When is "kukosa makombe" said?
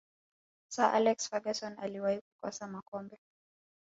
2.21-3.17